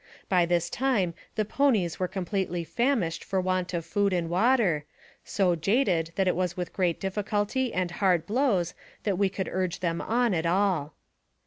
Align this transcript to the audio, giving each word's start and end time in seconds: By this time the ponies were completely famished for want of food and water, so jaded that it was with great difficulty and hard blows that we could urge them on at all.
By 0.29 0.47
this 0.47 0.67
time 0.71 1.13
the 1.35 1.45
ponies 1.45 1.99
were 1.99 2.07
completely 2.07 2.63
famished 2.63 3.23
for 3.23 3.39
want 3.39 3.71
of 3.71 3.85
food 3.85 4.13
and 4.13 4.31
water, 4.31 4.83
so 5.23 5.55
jaded 5.55 6.11
that 6.15 6.27
it 6.27 6.35
was 6.35 6.57
with 6.57 6.73
great 6.73 6.99
difficulty 6.99 7.71
and 7.71 7.91
hard 7.91 8.25
blows 8.25 8.73
that 9.03 9.19
we 9.19 9.29
could 9.29 9.49
urge 9.51 9.79
them 9.79 10.01
on 10.01 10.33
at 10.33 10.47
all. 10.47 10.95